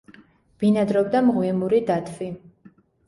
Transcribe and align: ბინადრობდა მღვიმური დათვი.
ბინადრობდა 0.63 1.21
მღვიმური 1.27 1.83
დათვი. 1.91 2.31